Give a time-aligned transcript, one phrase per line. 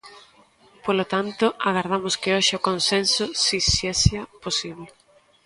[0.85, 4.87] Polo tanto, agardamos que hoxe o consenso si sexa posible.